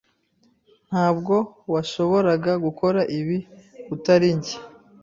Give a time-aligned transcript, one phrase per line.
[0.89, 1.35] Ntabwo
[1.73, 3.37] washoboraga gukora ibi
[3.95, 4.55] utari njye.